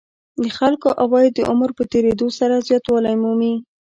[0.41, 3.55] د خلکو عواید د عمر په تېرېدو سره زیاتوالی مومي